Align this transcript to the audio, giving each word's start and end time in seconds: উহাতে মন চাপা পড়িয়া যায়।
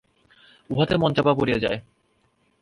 উহাতে 0.69 0.95
মন 0.97 1.11
চাপা 1.13 1.33
পড়িয়া 1.33 1.59
যায়। 1.59 1.79